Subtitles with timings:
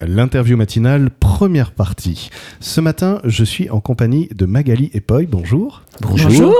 [0.00, 2.30] L'interview matinale, première partie.
[2.60, 5.22] Ce matin, je suis en compagnie de Magali et Poi.
[5.28, 5.82] Bonjour.
[6.00, 6.54] Bonjour.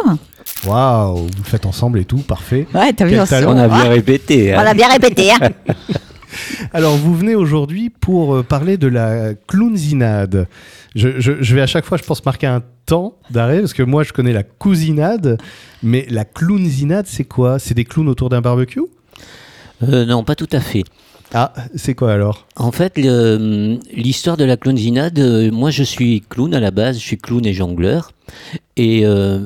[0.66, 2.66] Waouh, vous le faites ensemble et tout, parfait.
[2.74, 3.22] Ouais, t'as vu, on.
[3.22, 4.54] On a bien répété.
[4.56, 4.64] on hein.
[4.66, 5.30] a bien répété.
[5.30, 5.50] hein.
[6.72, 10.48] Alors, vous venez aujourd'hui pour euh, parler de la clownzinade.
[10.96, 13.82] Je, je- je vais à chaque fois, je pense, marquer un temps d'arrêt, parce que
[13.84, 15.38] moi, je connais la cousinade,
[15.84, 17.58] mais la clownzinade, c'est quoi?
[17.60, 18.80] C'est des clowns autour d'un barbecue?
[19.84, 20.82] Euh, non, pas tout à fait.
[21.34, 22.46] Ah, c'est quoi alors?
[22.56, 27.18] En fait, l'histoire de la clownzinade, moi je suis clown à la base, je suis
[27.18, 28.12] clown et jongleur.
[28.76, 29.40] Et euh,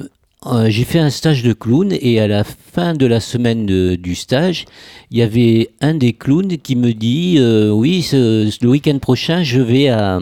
[0.46, 3.94] euh, j'ai fait un stage de clown et à la fin de la semaine de-
[3.96, 4.64] du stage,
[5.10, 9.60] il y avait un des clowns qui me dit euh, Oui, le week-end prochain, je
[9.60, 10.20] vais à.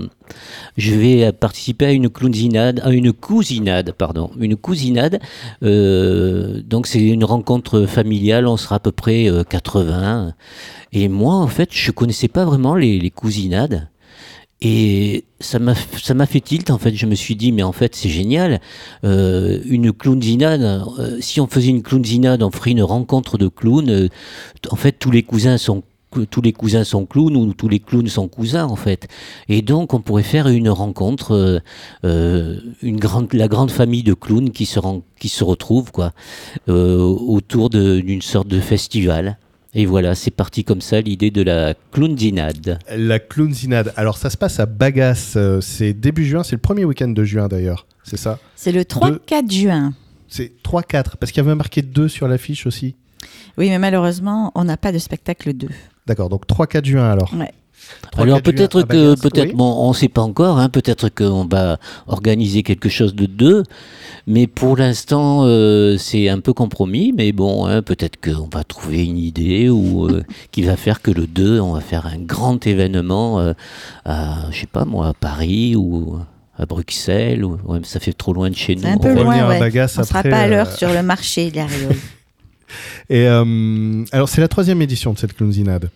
[0.77, 5.19] Je vais participer à une clownzinade, à une cousinade, pardon, une cousinade.
[5.65, 10.35] Euh, donc c'est une rencontre familiale, on sera à peu près euh, 80.
[10.93, 13.89] Et moi, en fait, je connaissais pas vraiment les cousinades.
[14.63, 15.75] Et ça m'a
[16.27, 16.95] fait tilt en fait.
[16.95, 18.61] Je me suis dit mais en fait c'est génial.
[19.05, 20.63] Euh, une clownzinade.
[20.99, 23.89] euh, si on faisait une clownzinade, on ferait une rencontre de clowns.
[23.89, 24.09] euh,
[24.71, 25.83] en fait tous les cousins sont
[26.31, 29.07] tous les cousins sont clowns ou tous les clowns sont cousins en fait.
[29.49, 31.63] Et donc on pourrait faire une rencontre,
[32.03, 36.13] une grande la grande famille de clowns qui se ren- qui se retrouve quoi
[36.69, 39.39] euh, autour d'une sorte de festival.
[39.73, 42.79] Et voilà, c'est parti comme ça l'idée de la clownzinade.
[42.97, 43.93] La clownzinade.
[43.97, 45.35] Alors, ça se passe à Bagas.
[45.37, 47.87] euh, C'est début juin, c'est le premier week-end de juin d'ailleurs.
[48.03, 48.39] C'est ça?
[48.57, 49.93] C'est le 3-4 juin.
[50.27, 52.97] C'est 3-4, parce qu'il y avait marqué 2 sur l'affiche aussi.
[53.59, 55.69] Oui, mais malheureusement, on n'a pas de spectacle 2.
[56.07, 57.33] D'accord, donc 3-4 juin alors.
[57.35, 57.53] Ouais.
[58.17, 59.55] 3-4 Alors peut-être que peut-être oui.
[59.55, 63.63] bon on sait pas encore hein, peut-être qu'on va organiser quelque chose de deux
[64.27, 69.05] mais pour l'instant euh, c'est un peu compromis mais bon hein, peut-être qu'on va trouver
[69.05, 72.67] une idée ou euh, qui va faire que le 2 on va faire un grand
[72.67, 73.53] événement euh,
[74.05, 76.19] à je sais pas moi à Paris ou
[76.61, 78.87] à Bruxelles ou ouais, ça fait trop loin de chez nous.
[78.87, 79.61] Un on peu va loin, ouais.
[79.61, 81.67] On ne sera pas à l'heure euh, sur le marché de la.
[83.11, 85.91] Et euh, alors, c'est la troisième édition de cette clownzinade.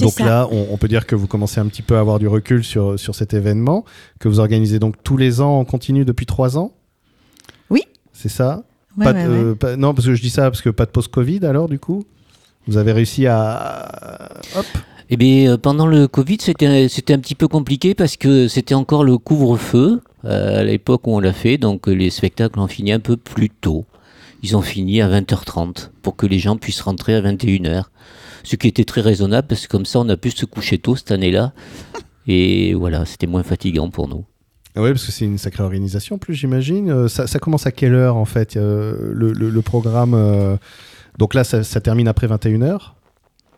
[0.00, 0.24] Donc ça.
[0.24, 2.62] là, on, on peut dire que vous commencez un petit peu à avoir du recul
[2.62, 3.84] sur, sur cet événement,
[4.20, 6.72] que vous organisez donc tous les ans en continu depuis 3 ans?
[7.70, 7.82] Oui.
[8.12, 8.62] C'est ça?
[8.96, 9.34] Ouais, Pas de- ouais, ouais.
[9.44, 11.78] euh, pas- Non, parce que je dis ça parce que pas de post-Covid alors, du
[11.78, 12.04] coup?
[12.66, 14.28] Vous avez réussi à.
[14.56, 14.66] Hop
[15.08, 18.74] Eh bien, euh, pendant le Covid, c'était c'était un petit peu compliqué parce que c'était
[18.74, 22.92] encore le couvre-feu euh, à l'époque où on l'a fait, donc les spectacles ont fini
[22.92, 23.86] un peu plus tôt.
[24.42, 27.84] Ils ont fini à 20h30 pour que les gens puissent rentrer à 21h.
[28.42, 30.96] Ce qui était très raisonnable parce que comme ça, on a pu se coucher tôt
[30.96, 31.52] cette année-là.
[32.26, 34.24] Et voilà, c'était moins fatigant pour nous.
[34.76, 36.90] Oui, parce que c'est une sacrée organisation, en plus, j'imagine.
[36.90, 40.56] Euh, Ça, ça commence à quelle heure, en fait, euh, le, le- le programme euh,
[41.18, 42.92] Donc là, ça, ça termine après 21h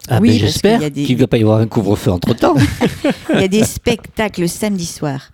[0.08, 2.54] Ah Oui, ben j'espère qu'il ne va pas y avoir un couvre-feu entre-temps.
[3.34, 5.30] Il y a des spectacles le samedi soir.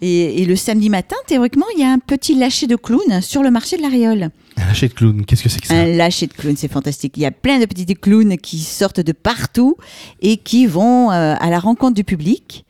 [0.00, 3.42] Et, et le samedi matin, théoriquement, il y a un petit lâcher de clowns sur
[3.42, 4.30] le marché de la Réole.
[4.56, 5.74] Un lâcher de clown, qu'est-ce que c'est que ça?
[5.74, 7.14] Un lâcher de clowns, c'est fantastique.
[7.16, 9.76] Il y a plein de petits clowns qui sortent de partout
[10.22, 12.64] et qui vont euh, à la rencontre du public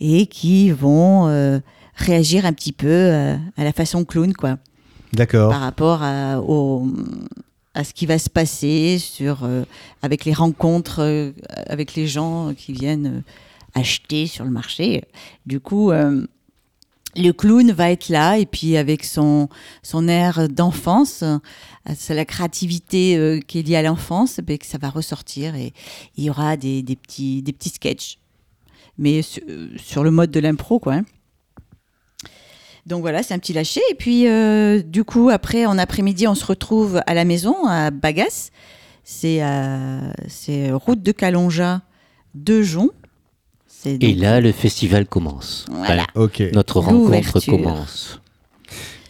[0.00, 1.58] et qui vont euh,
[1.96, 4.56] réagir un petit peu euh, à la façon clown, quoi,
[5.12, 5.50] D'accord.
[5.50, 6.86] par rapport à, au-
[7.74, 9.64] à ce qui va se passer sur, euh,
[10.02, 11.32] avec les rencontres euh,
[11.66, 13.20] avec les gens qui viennent euh,
[13.74, 15.02] acheter sur le marché.
[15.46, 16.26] Du coup, euh,
[17.16, 19.48] le clown va être là et puis avec son,
[19.82, 21.38] son air d'enfance, euh,
[21.96, 25.72] c'est la créativité euh, qui est liée à l'enfance, que ça va ressortir et
[26.16, 28.18] il y aura des, des petits, des petits sketchs.
[28.98, 29.42] Mais sur,
[29.76, 30.94] sur le mode de l'impro, quoi.
[30.94, 31.04] hein.
[32.86, 33.80] Donc voilà, c'est un petit lâcher.
[33.90, 37.90] Et puis, euh, du coup, après, en après-midi, on se retrouve à la maison, à
[37.90, 38.50] Bagas.
[39.04, 41.82] C'est euh, c'est route de Calonja
[42.34, 42.90] de Jon.
[43.86, 45.66] Et là, le festival commence.
[45.70, 46.06] Voilà.
[46.14, 46.42] Ok.
[46.54, 48.20] Notre rencontre commence.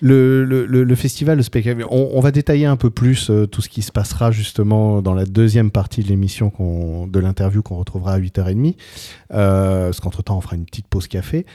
[0.06, 3.46] Le, le- le- le festival, le spectacle, on, on va détailler un peu plus euh,
[3.46, 6.52] tout ce qui se passera justement dans la deuxième partie de l'émission,
[7.10, 8.74] de l'interview qu'on retrouvera à 8h30.
[9.32, 11.46] Euh, parce qu'entre-temps, on fera une petite pause café.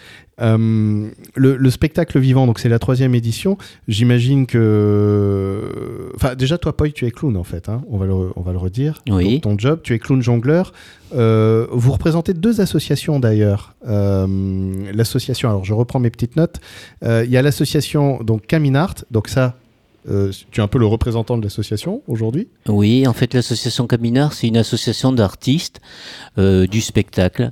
[0.42, 3.58] Euh, le, le spectacle vivant, donc c'est la troisième édition.
[3.88, 6.12] J'imagine que.
[6.16, 7.70] Enfin, déjà, toi, Poi, tu es clown en fait.
[7.70, 9.04] hein, on, va le, on va le redire.
[9.10, 9.40] Oui.
[9.40, 10.72] Donc, ton job, tu es clown jongleur.
[11.16, 13.76] Euh, vous représentez deux associations d'ailleurs.
[14.94, 16.60] L'association, alors je reprends mes petites notes.
[17.04, 19.56] Il y a l'association donc Caminart, donc ça,
[20.10, 22.48] euh, tu es un peu le représentant de l'association aujourd'hui.
[22.68, 25.82] Oui, en fait, l'association Caminard, c'est une association d'artistes
[26.38, 27.52] euh, du spectacle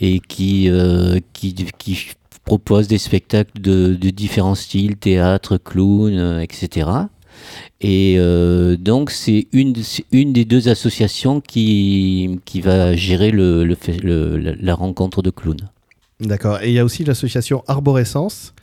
[0.00, 2.10] et qui, euh, qui, qui
[2.44, 6.90] propose des spectacles de, de différents styles, théâtre, clown, etc.
[7.80, 8.18] Et
[8.80, 9.74] donc, c'est une,
[10.10, 15.68] une des deux associations qui, qui va gérer le, la rencontre de clowns.
[16.20, 16.60] D'accord.
[16.62, 18.54] Et il y a aussi l'association Arborescence,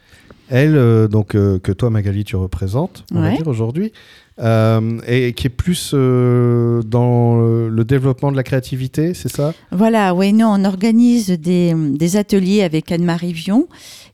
[0.50, 3.38] elle, euh, donc, euh, que toi, Magali, tu représentes, on va Ouais.
[3.38, 3.92] dire aujourd'hui,
[4.40, 9.54] euh, et qui est plus dans le, développement de la créativité, c'est ça?
[9.72, 13.68] Voilà, oui, non, on organise des, des ateliers avec Anne-Marie Vion,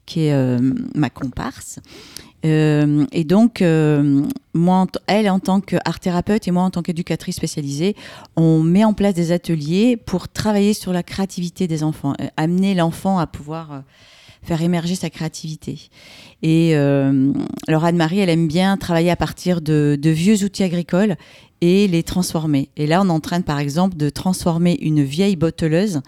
[0.06, 0.58] qui est
[0.94, 1.80] ma comparse.
[2.44, 3.64] Et donc,
[4.54, 7.96] moi, elle, en tant qu'art thérapeute et moi, en tant qu'éducatrice spécialisée,
[8.36, 13.20] on met en place des ateliers pour travailler sur la créativité des enfants, amener l'enfant
[13.20, 13.84] à pouvoir
[14.44, 15.90] faire émerger sa créativité.
[16.42, 17.32] Et euh,
[17.68, 21.16] alors, Anne-Marie, elle aime bien travailler à partir de, de vieux outils agricoles
[21.62, 22.70] et les transformer.
[22.76, 26.02] Et là, on est en train, par exemple, de transformer une vieille botteleuse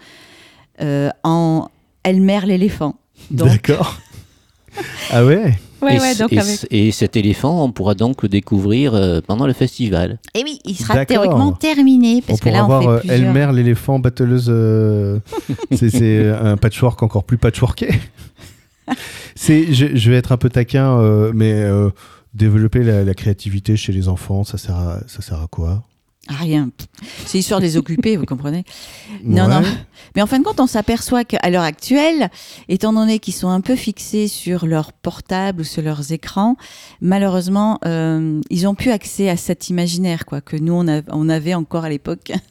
[0.80, 1.68] euh, en
[2.02, 2.96] Elmer l'éléphant.
[3.30, 4.00] D'accord.
[5.10, 5.54] Ah ouais?
[5.82, 8.28] Ouais, et, ouais, c- donc et avec- c- et cet éléphant, on pourra donc le
[8.30, 10.18] découvrir euh, pendant le festival.
[10.34, 12.98] Et oui, il sera théoriquement terminé parce On que pourra là, on voir fait euh,
[13.00, 13.36] plusieurs.
[13.36, 14.46] Elmer, l'éléphant batteleuse.
[14.48, 15.18] euh,
[15.76, 17.88] c'est- un patchwork encore plus patchworké.
[19.34, 21.90] c'est, je, je vais être un peu taquin, euh, mais euh,
[22.32, 25.82] développer la, la créativité chez les enfants, ça sert à, ça sert à quoi?
[26.28, 26.70] Rien.
[27.26, 28.64] C'est histoire de les occuper, vous comprenez
[29.24, 29.62] Non, non.
[30.16, 32.30] Mais en fin de compte, on s'aperçoit qu'à l'heure actuelle,
[32.68, 36.56] étant donné qu'ils sont un peu fixés sur leur portable ou sur leurs écrans,
[37.00, 41.28] malheureusement, euh, ils ont plus accès à cet imaginaire quoi que nous on, a- on
[41.28, 42.32] avait encore à l'époque,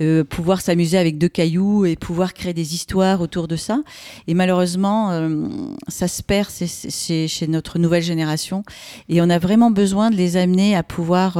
[0.00, 3.80] Euh, pouvoir s'amuser avec deux cailloux et pouvoir créer des histoires autour de ça.
[4.28, 5.48] Et malheureusement, euh,
[5.88, 8.62] ça se perd chez, chez notre nouvelle génération.
[9.08, 11.38] Et on a vraiment besoin de les amener à pouvoir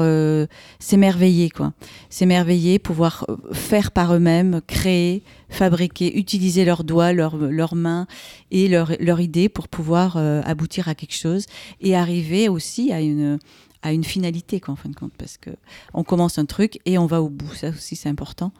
[0.81, 1.73] s'émerveiller, quoi.
[2.09, 8.07] S'émerveiller, pouvoir euh, faire par eux-mêmes, créer, fabriquer, utiliser leurs doigts, leurs, mains
[8.51, 11.45] et leurs leur idées pour pouvoir euh, aboutir à quelque chose
[11.81, 13.39] et arriver aussi à une
[13.83, 15.51] à une finalité quoi en fin de compte parce que
[15.95, 18.51] on commence un truc et on va au bout ça aussi c'est important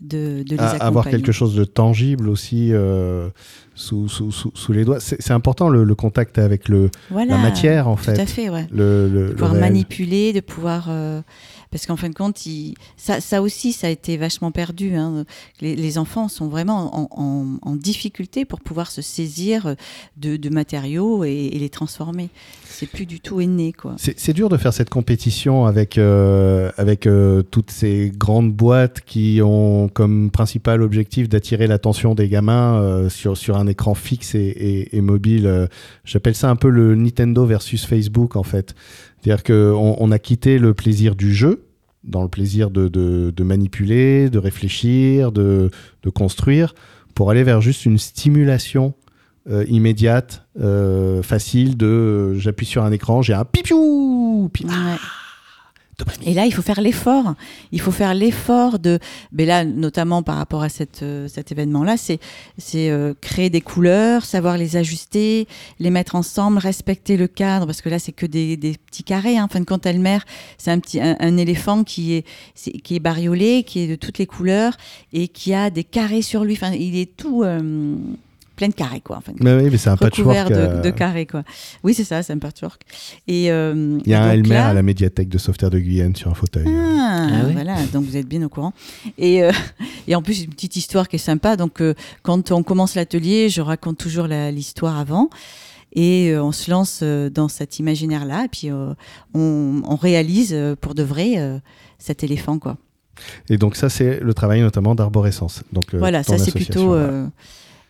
[0.00, 3.28] de, de les À- accompagner avoir quelque chose de tangible aussi euh,
[3.76, 4.98] sous, sous, sous, sous les doigts.
[5.00, 8.18] C'est, important le, le contact avec le, voilà la matière en tout fait.
[8.18, 10.86] à fait ouais Le, le, de pouvoir manipuler, de pouvoir.
[10.88, 11.20] euh,
[11.70, 14.94] parce qu'en fin de compte, il- ça, ça aussi, ça a été vachement perdu.
[14.94, 15.24] hein.
[15.60, 19.74] Les, les enfants sont vraiment en, en- en difficulté pour pouvoir se saisir
[20.16, 22.30] de, de matériaux et, et les transformer.
[22.64, 23.40] C'est plus du tout
[23.76, 23.94] quoi.
[23.98, 29.40] C'est dur de faire cette compétition avec, euh, avec euh, toutes ces grandes boîtes qui
[29.42, 35.46] ont comme principal objectif d'attirer l'attention des gamins sur, sur un écran fixe et, mobile.
[35.46, 35.66] Euh,
[36.04, 38.74] J'appelle ça un peu le Nintendo versus Facebook en fait.
[39.20, 41.66] C'est-à-dire qu'on on a quitté le plaisir du jeu
[42.06, 45.70] dans le plaisir de, manipuler, de réfléchir, de,
[46.14, 46.74] construire,
[47.14, 48.94] pour aller vers juste une stimulation
[49.50, 54.70] euh, immédiate, euh, facile de j'appuie sur un écran, j'ai un pipiou, Ouais.
[56.26, 57.34] Et là, il faut faire l'effort.
[57.72, 58.98] Il faut faire l'effort de.
[59.32, 62.18] Mais là, notamment par rapport à cette, euh, cet événement-là, c'est
[62.58, 65.48] c'est euh, créer des couleurs, savoir les ajuster,
[65.78, 69.38] les mettre ensemble, respecter le cadre, parce que là, c'est que des, des petits carrés.
[69.38, 69.44] Hein.
[69.44, 69.86] En fin de compte,
[70.58, 74.18] c'est un petit un, éléphant qui est, c'est- qui est bariolé, qui est de toutes
[74.18, 74.76] les couleurs
[75.12, 76.54] et qui a des carrés sur lui.
[76.54, 77.96] Enfin, il est tout euh,
[78.56, 79.18] plein de carrés, quoi.
[79.18, 79.44] En fin de compte.
[79.46, 80.48] Mais oui, mais c'est un recouvert patchwork.
[80.50, 81.42] de, euh, de carrés, quoi.
[81.84, 82.82] Oui, c'est ça, c'est un patchwork.
[83.28, 86.16] Et euh, Il y a un Elmer là- à la médiathèque de Sauveterre de Guyenne
[86.16, 86.64] sur un fauteuil.
[86.68, 87.52] ah, Ah oui.
[87.52, 88.72] voilà, donc vous êtes bien au courant.
[89.18, 89.52] Et, euh,
[90.08, 91.56] et en plus, une petite histoire qui est sympa.
[91.56, 95.28] Donc, euh, quand on commence l'atelier, je raconte toujours l'histoire avant.
[95.92, 98.44] Et euh, on se lance euh, dans cet imaginaire-là.
[98.44, 98.92] Et puis, euh,
[99.34, 101.58] on, on réalise euh, pour de vrai euh,
[101.98, 102.76] cet éléphant, quoi.
[103.48, 105.62] Et donc ça, c'est le travail notamment d'arborescence.
[105.72, 107.26] Donc, euh, voilà, ça, c'est plutôt euh,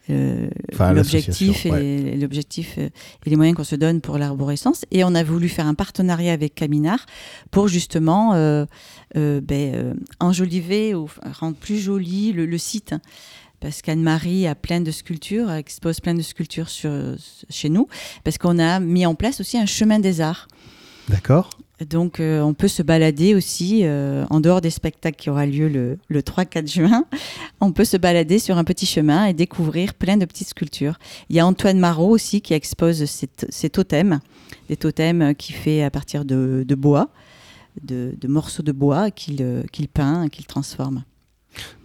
[0.08, 2.88] Enfin, l'objectif et, euh,
[3.26, 4.84] et les moyens qu'on se donne pour l'arborescence.
[4.90, 7.04] Et on a voulu faire un partenariat avec Caminard
[7.50, 8.66] pour justement euh,
[9.16, 11.08] euh, ben, enjoliver ou
[11.40, 12.94] rendre plus joli le, le site.
[13.58, 16.92] Parce qu'Anne-Marie a plein de sculptures, expose plein de sculptures sur,
[17.48, 17.88] chez nous,
[18.22, 20.46] parce qu'on a mis en place aussi un chemin des arts.
[21.08, 21.50] D'accord.
[21.84, 25.68] Donc, euh, on peut se balader aussi, euh, en dehors des spectacles qui aura lieu
[25.68, 27.04] le, le 3-4 juin,
[27.60, 30.98] on peut se balader sur un petit chemin et découvrir plein de petites sculptures.
[31.28, 34.20] Il y a Antoine Marot aussi qui expose ses, totems,
[34.70, 37.10] des totems qu'il fait à partir de, bois,
[37.82, 41.04] de, morceaux de bois qu'il euh, qu'il peint, qu'il transforme.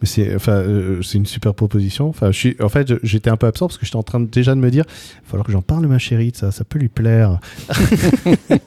[0.01, 2.09] Mais c'est enfin, euh, c'est une super proposition.
[2.09, 4.25] Enfin, je suis, en fait, j'étais un peu absent parce que j'étais en train de-
[4.29, 6.79] déjà de me dire, il va falloir que j'en parle ma chérie ça, ça peut
[6.79, 7.39] lui plaire.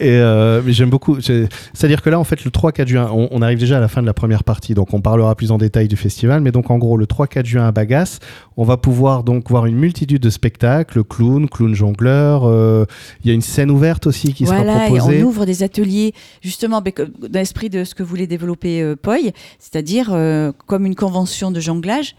[0.00, 1.20] Et euh, mais j'aime beaucoup.
[1.20, 3.88] c'est- C'est-à-dire que là, en fait, le 3-4 juin, on, on arrive déjà à la
[3.88, 6.40] fin de la première partie, donc on parlera plus en détail du festival.
[6.40, 8.18] Mais donc, en gros, le 3-4 juin à Bagas,
[8.56, 12.44] on va pouvoir donc voir une multitude de spectacles, clown, clown jongleur.
[12.44, 12.84] euh,
[13.24, 15.22] Il y a une scène ouverte aussi qui voilà, sera et proposée.
[15.22, 19.32] on ouvre des ateliers justement comme- dans l'esprit de ce que voulait développer euh, Poy,
[19.58, 22.16] c'est-à-dire euh, comme une convention de jonglage,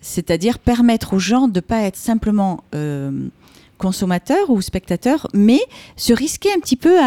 [0.00, 2.62] c'est-à-dire permettre aux gens de pas être simplement
[3.78, 5.60] consommateurs ou spectateurs, mais
[5.96, 6.98] se risquer un petit peu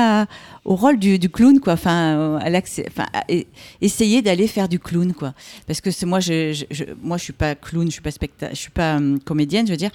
[0.65, 1.73] au rôle du, clown, quoi.
[1.73, 3.41] Enfin, euh,
[3.81, 5.33] essayer d'aller faire du clown, quoi.
[5.67, 8.55] Parce que moi, je, je, moi, je suis pas clown, je suis pas specta, je
[8.55, 9.91] suis pas hum, comédienne, je veux dire,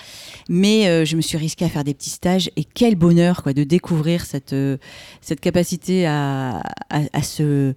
[0.48, 3.52] mais euh, je me suis risquée à faire des petits stages et quel bonheur, quoi,
[3.52, 4.76] de découvrir cette euh,
[5.20, 7.74] cette capacité à, à se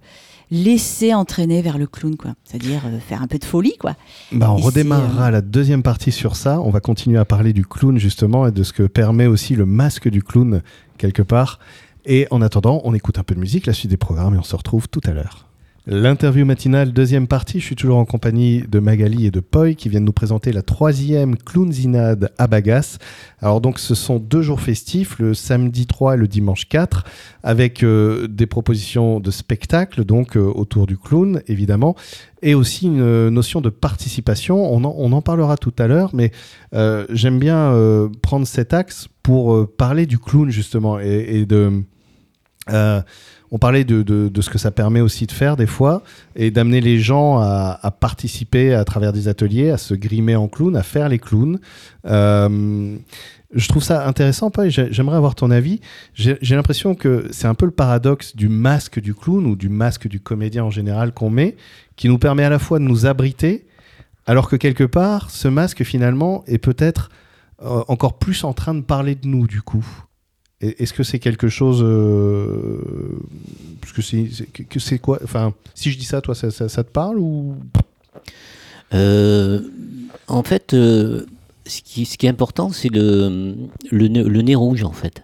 [0.50, 2.34] laisser entraîner vers le clown, quoi.
[2.44, 3.96] C'est-à-dire euh, faire un peu de folie, quoi.
[4.32, 6.60] Bah, on Et redémarrera c'est, la deuxième partie sur ça.
[6.60, 9.66] On va continuer à parler du clown justement et de ce que permet aussi le
[9.66, 10.62] masque du clown
[10.96, 11.58] quelque part.
[12.06, 14.42] Et en attendant, on écoute un peu de musique, la suite des programmes et on
[14.42, 15.47] se retrouve tout à l'heure.
[15.90, 17.60] L'interview matinale, deuxième partie.
[17.60, 20.60] Je suis toujours en compagnie de Magali et de Poi qui viennent nous présenter la
[20.60, 22.98] troisième Clownzinade à Bagas.
[23.40, 27.04] Alors donc ce sont deux jours festifs, le samedi 3 et le dimanche 4,
[27.42, 31.96] avec euh, des propositions de spectacles donc euh, autour du clown évidemment,
[32.42, 34.70] et aussi une euh, notion de participation.
[34.70, 36.32] On en, on en parlera tout à l'heure, mais
[37.08, 37.72] j'aime bien
[38.20, 41.82] prendre cet axe pour parler du clown justement et de...
[43.50, 46.02] on parlait de, ce que ça permet aussi de faire des fois
[46.36, 50.76] et d'amener les gens à, participer à travers des ateliers, à se grimer en clown,
[50.76, 51.58] à faire les clowns.
[52.06, 52.96] Euh,
[53.54, 55.80] je trouve ça intéressant, Paul, j'aimerais avoir ton avis.
[56.12, 59.70] J'ai j'ai l'impression que c'est un peu le paradoxe du masque du clown ou du
[59.70, 61.56] masque du comédien en général qu'on met,
[61.96, 63.66] qui nous permet à la fois de nous abriter,
[64.26, 67.08] alors que quelque part, ce masque finalement est peut-être
[67.62, 69.86] euh, encore plus en train de parler de nous du coup.
[70.60, 72.80] Est-ce que c'est quelque chose euh,
[74.68, 77.54] que c'est quoi Enfin, si je dis ça, toi, ça, te parle ou?
[78.92, 79.60] Euh,
[80.26, 81.26] en fait, euh,
[81.64, 83.54] ce, qui, est important, c'est le,
[83.92, 85.22] le, nez- rouge, en fait.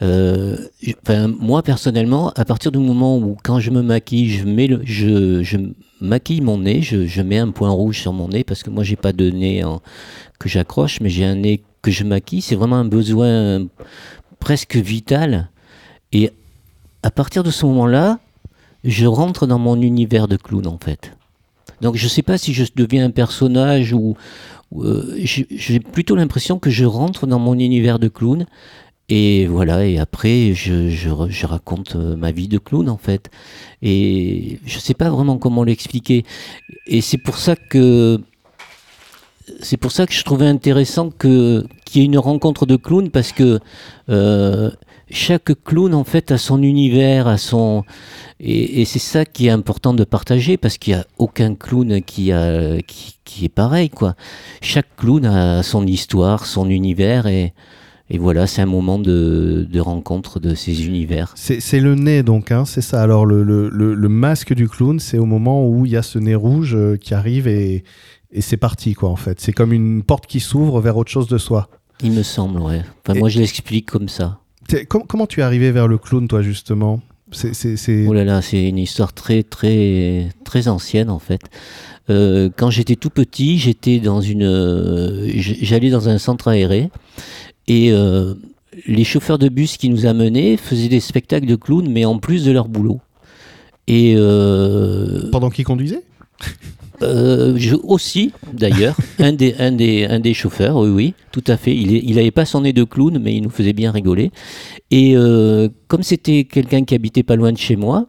[0.00, 5.42] Moi, personnellement, à partir du moment où, quand je me maquille, je, mets le, je,
[5.42, 5.58] je
[6.00, 8.82] maquille mon nez, je, je mets un point rouge sur mon nez, parce que moi,
[8.82, 9.62] j'ai pas de nez
[10.38, 12.40] que j'accroche, mais j'ai un nez que je maquille.
[12.40, 13.66] C'est vraiment un besoin
[14.40, 15.50] presque vital.
[16.12, 16.32] Et
[17.02, 18.18] à partir de ce moment-là,
[18.82, 21.12] je rentre dans mon univers de clown, en fait.
[21.80, 24.16] Donc je sais pas si je deviens un personnage ou,
[24.76, 28.46] euh, j'ai plutôt l'impression que je rentre dans mon univers de clown
[29.08, 33.30] et voilà et après je, je, raconte euh, ma vie de clown en fait
[33.82, 36.24] et je sais pas vraiment comment l'expliquer
[36.86, 38.20] et c'est pour ça que
[39.60, 43.32] c'est pour ça que je trouvais intéressant qu'il y ait une rencontre de clowns parce
[43.32, 43.58] que
[44.08, 44.70] euh,
[45.10, 47.84] chaque clown en fait a son univers, a son
[48.38, 52.30] et, c'est ça qui est important de partager parce qu'il n'y a aucun clown qui
[52.30, 54.14] est pareil quoi.
[54.62, 57.26] Chaque clown a son histoire, son univers
[58.12, 61.32] et voilà, c'est un moment de, rencontre de ces univers.
[61.36, 63.02] c'est le nez donc, hein, c'est ça.
[63.02, 66.74] Alors le masque du clown, c'est au moment où il y a ce nez rouge
[66.74, 67.84] euh, qui arrive et,
[68.32, 69.40] et c'est parti quoi en fait.
[69.40, 71.68] C'est comme une porte qui s'ouvre vers autre chose de soi.
[72.02, 72.82] Il me semble, ouais.
[73.06, 74.38] Enfin, moi, je l'explique comme ça.
[74.88, 77.00] Com- comment tu es arrivé vers le clown toi justement?
[77.32, 81.40] C'est Oh là là, c'est une histoire très très très ancienne en fait.
[82.08, 86.90] Euh, quand j'étais tout petit, j'étais dans une, euh, j'allais dans un centre aéré
[87.68, 88.34] et euh,
[88.86, 92.44] les chauffeurs de bus qui nous amenaient faisaient des spectacles de clowns, mais en plus
[92.44, 93.00] de leur boulot.
[93.86, 94.14] Et
[95.30, 96.02] pendant qu'il conduisait
[97.02, 101.56] euh, je, aussi, d'ailleurs, un des, un, des, un des chauffeurs, oui, oui, tout à
[101.56, 101.74] fait.
[101.74, 104.30] Il, est- il avait pas son nez de clown, mais il nous faisait bien rigoler.
[104.90, 108.06] Et euh, comme c'était quelqu'un qui habitait pas loin de chez moi,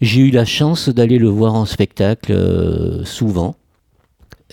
[0.00, 3.56] j'ai eu la chance d'aller le voir en spectacle euh, souvent.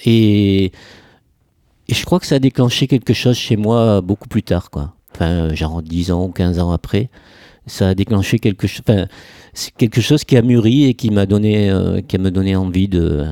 [0.06, 4.70] Et, et je crois que ça a déclenché quelque chose chez moi beaucoup plus tard,
[4.70, 4.94] quoi.
[5.14, 7.10] Enfin, genre 10 ans ou 15 ans après.
[7.68, 8.82] Ça a déclenché quelque chose.
[8.88, 9.08] Enfin,
[9.54, 12.88] c'est quelque chose qui a mûri et qui m'a donné, euh, qui m'a donné envie
[12.88, 13.26] de,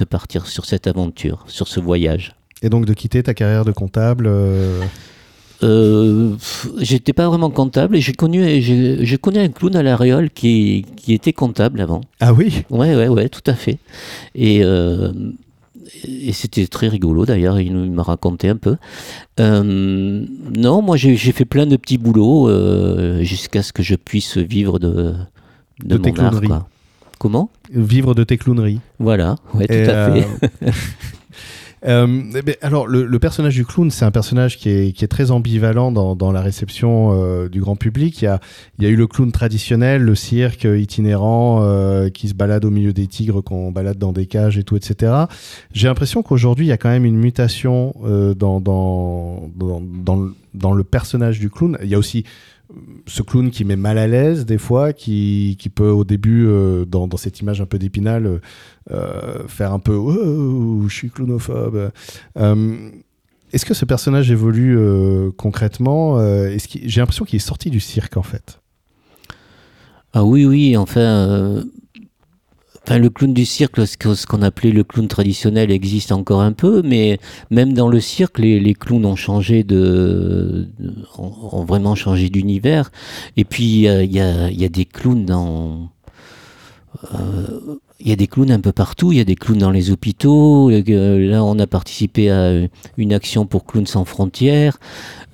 [0.00, 2.34] de partir sur cette aventure, sur ce voyage.
[2.62, 4.26] et donc de quitter ta carrière de comptable.
[4.28, 4.80] euh,
[5.62, 6.32] Euh,
[6.80, 10.86] J'étais pas vraiment comptable et j'ai connu, j'ai connu un clown à la Réole qui,
[10.96, 12.00] qui était comptable avant.
[12.18, 12.62] Ah oui?
[12.70, 13.76] Ouais, ouais, ouais, tout à fait.
[14.34, 15.12] Et, euh,
[16.04, 18.76] et c'était très rigolo d'ailleurs, il m'a raconté un peu.
[19.38, 22.48] Non, moi j'ai fait plein de petits boulots
[23.22, 25.14] jusqu'à ce que je puisse vivre de,
[25.84, 26.40] De mon art.
[26.40, 26.68] quoi.
[27.20, 28.80] Comment Vivre de tes clowneries.
[28.98, 30.26] Voilà, ouais, tout Et, à fait.
[30.64, 30.70] euh,
[31.86, 35.02] Euh, eh ben, alors, le, le personnage du clown, c'est un personnage qui est, qui
[35.02, 38.20] est très ambivalent dans, dans la réception euh, du grand public.
[38.20, 38.38] Il y, a,
[38.78, 42.70] il y a eu le clown traditionnel, le cirque itinérant euh, qui se balade au
[42.70, 45.10] milieu des tigres, qu'on balade dans des cages et tout, etc.
[45.72, 50.34] J'ai l'impression qu'aujourd'hui, il y a quand même une mutation dans, dans, dans, dans, le,
[50.52, 51.78] dans le personnage du clown.
[51.82, 52.24] Il y a aussi
[53.06, 56.84] ce clown qui met mal à l'aise des fois, qui, qui peut au début, euh,
[56.84, 58.40] dans, dans cette image un peu d'épinal,
[58.90, 61.90] euh, faire un peu oh, je suis clownophobe.
[62.38, 62.90] Euh,
[63.52, 68.16] Est-ce que ce personnage évolue euh, concrètement euh, J'ai l'impression qu'il est sorti du cirque
[68.16, 68.60] en fait.
[70.12, 71.64] Ah oui, oui, enfin, euh,
[72.98, 77.18] le clown du cirque, ce qu'on appelait le clown traditionnel existe encore un peu, mais
[77.50, 80.68] même dans le cirque, les, clowns ont changé de,
[81.18, 82.90] ont, vraiment changé d'univers.
[83.36, 85.90] Et puis il y, a, des clowns dans
[87.14, 89.70] euh, il y a des clowns un peu partout, il y a des clowns dans
[89.70, 90.70] les hôpitaux.
[90.70, 92.52] Là, on a participé à
[92.96, 94.78] une action pour Clowns sans frontières.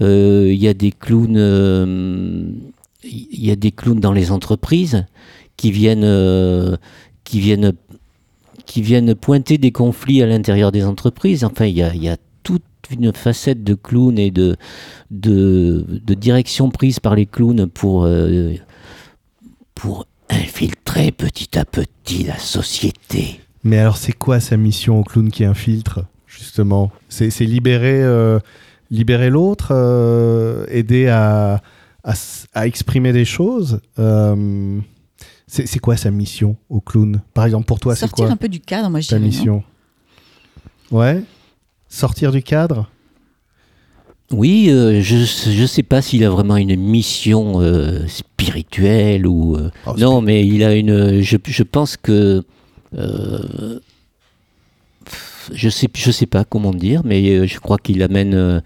[0.00, 2.50] Euh, Il y a des clowns, euh,
[3.04, 5.06] il y a des clowns dans les entreprises
[5.56, 6.04] qui viennent,
[7.26, 7.72] qui viennent,
[8.64, 11.44] qui viennent pointer des conflits à l'intérieur des entreprises.
[11.44, 14.56] Enfin, il y a, toute une facette de clowns et de,
[15.10, 18.54] de, de direction prise par les clowns pour, euh,
[19.74, 23.40] pour infiltrer petit à petit la société.
[23.64, 26.92] Mais alors, c'est quoi sa mission au clown qui infiltre, justement?
[27.08, 28.38] C'est libérer, euh,
[28.92, 31.60] libérer l'autre, euh, aider à,
[32.04, 33.80] à, exprimer des choses
[35.48, 37.22] C'est c'est quoi sa mission au clown?
[37.34, 39.28] Par exemple, pour toi, c'est Sortir quoi un peu du cadre, moi je ta dirais.
[39.30, 39.64] non mission?
[40.90, 41.22] Ouais
[41.88, 42.90] Sortir du cadre?
[44.32, 49.54] Oui, euh, je ne sais pas s'il a vraiment une mission euh, spirituelle ou...
[49.56, 51.20] euh, Oh, non, mais il a une...
[51.22, 52.42] Je, je pense que...
[52.98, 53.78] euh,
[55.52, 58.60] je sais, je sais pas comment dire, mais je crois qu'il amène, euh,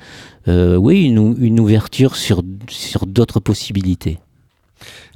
[0.49, 4.19] euh, oui, une, une ouverture sur, sur d'autres possibilités.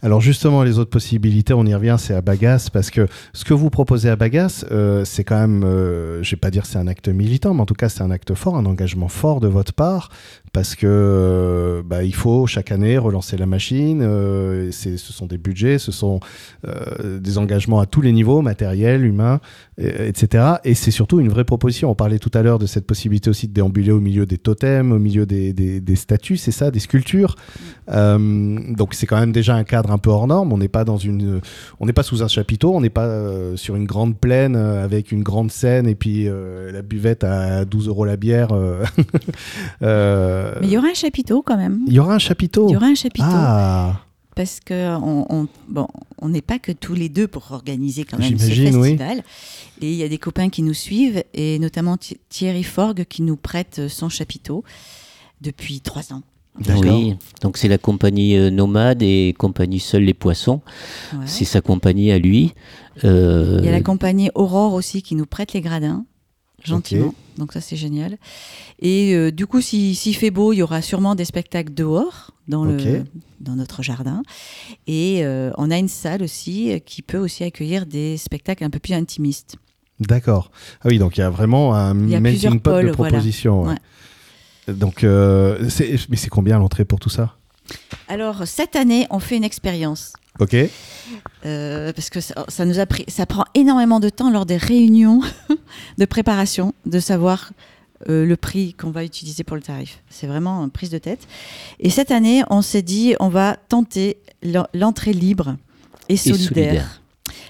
[0.05, 3.55] Alors justement, les autres possibilités, on y revient, c'est à Bagas, parce que ce que
[3.55, 6.89] vous proposez à Bagas, euh, c'est quand même, euh, je vais pas dire c'est un
[6.89, 9.73] acte militant, mais en tout cas c'est un acte fort, un engagement fort de votre
[9.73, 10.11] part,
[10.55, 14.01] parce que euh, bah, il faut chaque année relancer la machine.
[14.03, 16.21] euh, ce sont des budgets, ce sont
[16.67, 19.41] euh, des engagements à tous les niveaux, matériels, humains,
[19.79, 20.45] et- etc.
[20.63, 21.91] Et c'est surtout une vraie proposition.
[21.91, 24.93] On parlait tout à l'heure de cette possibilité aussi de déambuler au milieu des totems,
[24.93, 27.35] au milieu des, statues, c'est ça, des sculptures.
[27.89, 30.53] Donc c'est quand même déjà un cadre un peu hors norme.
[30.53, 31.41] On n'est pas dans une,
[31.81, 35.25] on n'est pas sous un chapiteau, on n'est pas sur une grande plaine avec une
[35.25, 36.29] grande scène et puis
[36.73, 38.51] la buvette à 12 euros la bière.
[40.45, 40.55] euh.
[40.57, 41.81] Euh, Mais il y aura un chapiteau quand même.
[41.87, 42.69] il y aura un chapiteau.
[42.69, 43.27] Il y aura un chapiteau.
[43.29, 44.01] Ah,
[44.37, 45.87] Parce que on, on- bon,
[46.21, 48.89] on n'est pas que tous les deux pour organiser quand même ce J'imagine, oui.
[48.97, 49.23] festival.
[49.81, 53.23] Et il y a des copains qui nous suivent, et notamment Thi- Thierry Forgue qui
[53.23, 54.65] nous prête son chapiteau
[55.41, 56.23] depuis trois ans.
[56.61, 56.83] d'accord.
[56.85, 60.61] Oui, donc c'est la compagnie euh, Nomade et compagnie Seuls les Poissons.
[61.13, 61.19] Ouais.
[61.27, 62.55] C'est sa compagnie à lui.
[63.05, 66.05] Euh, Il y a la compagnie Aurore aussi qui nous prête les gradins,
[66.63, 67.13] gentiment.
[67.37, 68.17] Donc ça, c'est génial.
[68.81, 72.31] Et euh, du coup, si- s'il fait beau, il y aura sûrement des spectacles dehors,
[72.47, 73.05] dans, le,
[73.41, 74.23] dans notre jardin.
[74.87, 78.71] Et euh, on a une salle aussi euh, qui peut aussi accueillir des spectacles un
[78.71, 79.57] peu plus intimistes.
[80.01, 80.51] D'accord.
[80.83, 81.95] Ah oui, donc il y a vraiment un
[82.31, 83.11] plusieurs pot de voilà.
[83.13, 83.65] propositions.
[83.65, 83.77] ouais.
[84.73, 85.69] Donc, euh,
[86.09, 87.37] mais c'est combien l'entrée pour tout ça?
[88.09, 90.13] Alors, cette année, on fait une expérience.
[90.41, 90.57] Ok.
[91.47, 94.57] Euh, parce que ça, ça nous a pris, ça prend énormément de temps lors des
[94.57, 95.21] réunions
[95.99, 97.53] de préparation de savoir
[98.09, 100.01] euh, le prix qu'on va utiliser pour le tarif.
[100.11, 101.27] C'est vraiment une prise de tête.
[101.79, 105.57] Et cette année, on s'est dit, on va tenter l'en- l'entrée libre
[106.09, 106.49] et solidaire.
[106.49, 107.01] solidaire.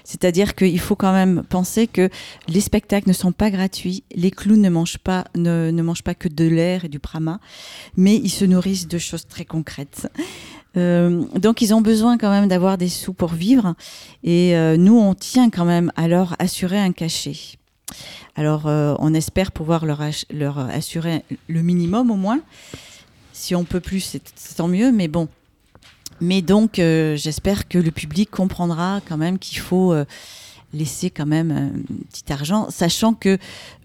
[0.03, 2.09] C'est-à-dire qu'il faut quand même penser que
[2.47, 6.15] les spectacles ne sont pas gratuits, les clowns ne mangent pas, ne, ne mangent pas
[6.15, 7.39] que de l'air et du prama,
[7.97, 10.07] mais ils se nourrissent de choses très concrètes.
[10.77, 13.75] Euh, donc ils ont besoin quand même d'avoir des sous pour vivre,
[14.23, 17.57] et euh, nous on tient quand même à leur assurer un cachet.
[18.35, 22.41] Alors euh, on espère pouvoir leur, leur assurer le minimum au moins.
[23.31, 25.27] Si on peut plus, c'est tant mieux, mais bon.
[26.21, 30.05] Mais donc, euh, j'espère que le public comprendra quand même qu'il faut euh,
[30.73, 31.71] laisser quand même un
[32.11, 33.37] petit argent, sachant que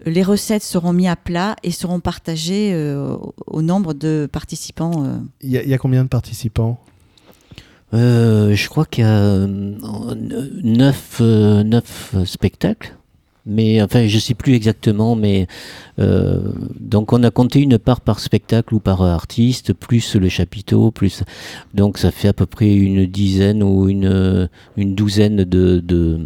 [0.05, 3.15] les recettes seront mises à plat et seront partagées euh,
[3.47, 5.03] au- nombre de participants.
[5.05, 5.17] euh.
[5.41, 6.79] Il y, y a combien de participants?
[7.93, 9.47] Euh, je crois qu'il y a euh,
[10.63, 12.95] neuf, euh, neuf spectacles.
[13.45, 15.47] Mais enfin, je sais plus exactement, mais
[15.97, 16.39] euh,
[16.79, 21.23] donc on a compté une part par spectacle ou par artiste, plus le chapiteau, plus
[21.73, 26.19] donc ça fait à peu près une dizaine ou une, une douzaine de, de,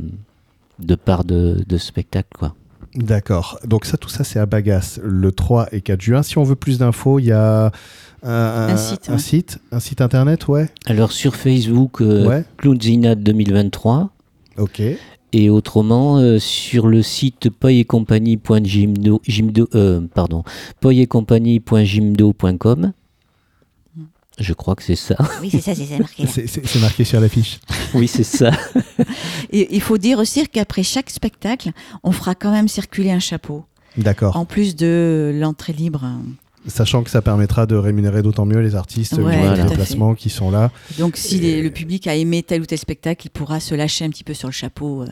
[0.79, 2.53] de parts de, de spectacles, quoi.
[2.95, 3.59] D'accord.
[3.65, 6.23] Donc ça, tout ça, c'est à Bagas le 3 et 4 juin.
[6.23, 7.71] Si on veut plus d'infos, il y a
[8.23, 9.19] un, Un site, un ouais.
[9.19, 10.69] site, un site internet, ouais.
[10.85, 12.43] Alors sur Facebook, euh, Ouais.
[12.57, 14.09] Clownzinade 2023.
[14.57, 14.81] Ok.
[15.37, 20.45] Et autrement, euh, sur le site poyetcompagnie.gimdo, gimdo, euh, pardon.
[24.39, 25.17] Je crois que c'est ça.
[25.41, 26.25] Oui, c'est ça, c'est ça marqué.
[26.25, 27.59] C'est- marqué sur l'affiche.
[27.93, 28.51] oui, c'est ça.
[29.51, 31.71] Et il faut dire aussi qu'après chaque spectacle,
[32.03, 33.65] on fera quand même circuler un chapeau,
[33.97, 34.37] D'accord.
[34.37, 36.05] en plus de l'entrée libre.
[36.67, 39.63] Sachant que ça permettra de rémunérer d'autant mieux les artistes Ouais, fait.
[39.67, 40.71] déplacement qui sont là.
[40.97, 44.03] Donc si les- le public a aimé tel ou tel spectacle, il pourra se lâcher
[44.05, 45.03] un petit peu sur le chapeau.
[45.03, 45.07] euh.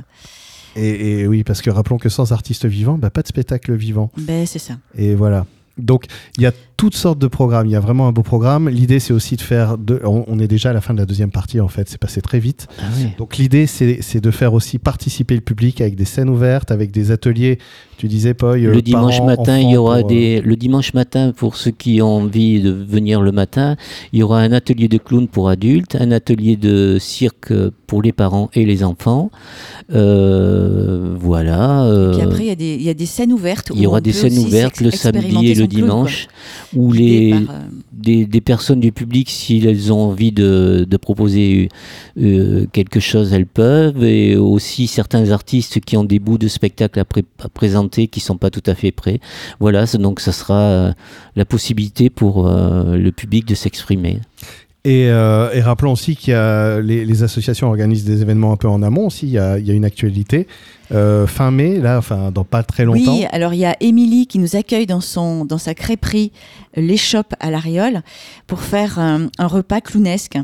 [0.76, 4.12] Et, et oui, parce que rappelons que sans artistes vivants, bah, pas de spectacle vivant.
[4.18, 4.74] Ben c'est ça.
[4.98, 5.46] Et voilà.
[5.78, 6.06] Donc,
[6.38, 7.68] il y a toutes sortes de programmes.
[7.68, 8.68] Il y a vraiment un beau programme.
[8.70, 9.78] L'idée, c'est aussi de faire.
[9.78, 10.02] De...
[10.04, 11.88] On, on est déjà à la fin de la deuxième partie, en fait.
[11.90, 12.68] C'est passé très vite.
[12.80, 13.08] Ah oui.
[13.18, 17.12] Donc, l'idée, c'est de faire aussi participer le public avec des scènes ouvertes, avec des
[17.12, 17.58] ateliers.
[17.98, 18.66] Tu disais, Poy.
[18.66, 20.42] euh, Le dimanche parents, matin, il y aura pour, euh, des.
[20.42, 23.76] Le dimanche matin, pour ceux qui ont envie de venir le matin,
[24.12, 27.54] il y aura un atelier de clown pour adultes, un atelier de cirque
[27.88, 29.30] pour les parents et les enfants.
[29.94, 31.84] Euh, voilà.
[32.14, 33.72] Puis euh, après, il y, a des- il y a des scènes ouvertes.
[33.74, 36.08] il y aura des scènes ouvertes le samedi et le clown,
[36.76, 37.60] Guidé les, par, euh,
[37.92, 41.70] des, des personnes du public, si elles ont envie de, de proposer
[42.20, 44.04] euh, quelque chose, elles peuvent.
[44.04, 48.20] Et aussi certains artistes qui ont des bouts de spectacle à, pré- à présenter qui
[48.20, 49.20] sont pas tout à fait prêts.
[49.60, 50.94] Voilà, donc ça sera euh,
[51.36, 54.20] la possibilité pour euh, le public de s'exprimer.
[54.86, 58.58] Et, euh, et rappelons aussi qu'il y a les, les associations organisent des événements un
[58.58, 59.28] peu en amont aussi.
[59.28, 60.46] Il y a, il y a une actualité.
[60.92, 63.16] Euh, fin mai, là, enfin, dans pas très longtemps.
[63.16, 66.34] Oui, alors il y a Émilie qui nous accueille dans, son, dans sa crêperie,
[66.76, 68.02] l'échoppe à l'Ariole,
[68.46, 70.38] pour faire un, un repas clownesque.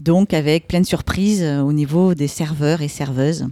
[0.00, 3.46] Donc avec plein de surprises euh, au niveau des serveurs et serveuses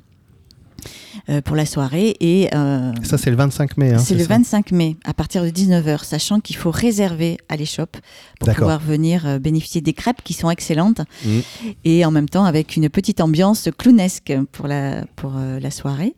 [1.28, 2.16] euh, pour la soirée.
[2.20, 3.92] Et euh, Ça, c'est le 25 mai.
[3.94, 7.56] hein, c'est le ça 25 mai à partir de 19h, sachant qu'il faut réserver à
[7.56, 7.96] l'échoppe
[8.40, 11.42] pour pouvoir venir euh, bénéficier des crêpes qui sont excellentes Mhm.
[11.84, 16.14] et en même temps avec une petite ambiance clownesque pour la, pour, la soirée.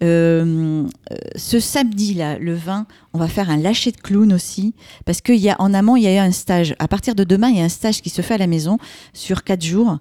[0.00, 4.74] Ce samedi là, le 20, on va faire un lâcher de clown aussi
[5.04, 6.74] parce qu'il y a en amont il y a eu un stage.
[6.78, 8.78] À partir de demain, il y a un stage qui se fait à la maison
[9.12, 9.98] sur quatre jours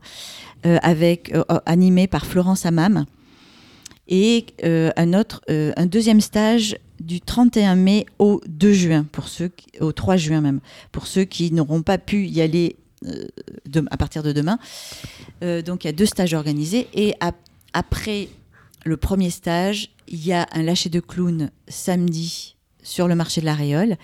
[0.63, 1.33] avec
[1.65, 3.05] animé par Florence Amam
[4.11, 9.27] et euh, un autre, euh, un deuxième stage du 31 mai au 2 juin pour
[9.27, 10.59] ceux au 3 juin même
[10.91, 12.75] pour ceux qui n'auront pas pu y aller
[13.07, 13.25] euh,
[13.89, 14.59] à partir de demain.
[15.41, 17.35] Donc il y a deux stages organisés et ap-
[17.73, 18.27] après
[18.85, 23.45] le premier stage, il y a un lâcher de clown samedi sur le marché de
[23.47, 23.95] la Réole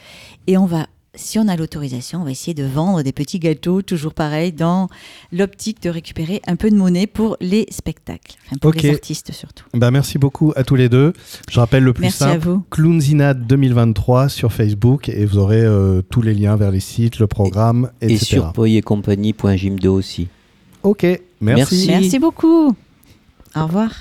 [0.48, 3.82] et on va si on a l'autorisation, on va essayer de vendre des petits gâteaux,
[3.82, 4.88] toujours pareil, dans
[5.34, 9.66] l'optique de récupérer un peu de monnaie pour les spectacles, enfin pour les artistes surtout.
[9.74, 11.14] Bah, merci beaucoup à tous les deux.
[11.50, 12.48] Je rappelle le plus Merci à simple.
[12.48, 12.64] vous.
[12.70, 17.28] Clownzinade 2023 sur Facebook et vous aurez euh, tous les liens vers les sites, le
[17.28, 18.26] programme, Et etc.
[18.26, 20.28] sur poyetcompagnie.gimdo aussi.
[20.84, 21.22] Ok, merci.
[21.42, 21.88] Merci.
[21.88, 22.76] Merci beaucoup.
[23.56, 23.92] Au revoir.